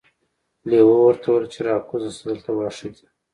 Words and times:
لیوه 0.69 0.95
ورته 1.01 1.25
وویل 1.29 1.45
چې 1.53 1.59
راکوزه 1.67 2.09
شه 2.17 2.23
دلته 2.29 2.49
واښه 2.53 2.87
دي. 2.95 3.05